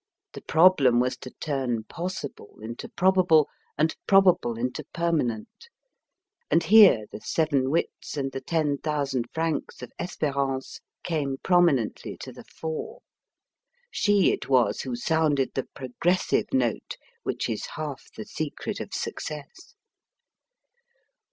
The 0.33 0.41
problem 0.41 0.99
was 0.99 1.15
to 1.17 1.29
turn 1.29 1.83
possible 1.83 2.57
into 2.59 2.89
probable, 2.89 3.47
and 3.77 3.95
probable 4.07 4.57
into 4.57 4.83
permanent; 4.95 5.69
and 6.49 6.63
here 6.63 7.05
the 7.11 7.21
seven 7.21 7.69
wits 7.69 8.17
and 8.17 8.31
the 8.31 8.41
ten 8.41 8.79
thousand 8.79 9.25
francs 9.31 9.83
of 9.83 9.91
Espérance 10.01 10.79
came 11.03 11.37
prominently 11.43 12.17
to 12.17 12.31
the 12.31 12.45
fore. 12.45 13.03
She 13.91 14.31
it 14.31 14.49
was 14.49 14.81
who 14.81 14.95
sounded 14.95 15.51
the 15.53 15.67
progressive 15.75 16.47
note, 16.51 16.97
which 17.21 17.47
is 17.47 17.67
half 17.75 18.07
the 18.17 18.25
secret 18.25 18.79
of 18.79 18.95
success. 18.95 19.75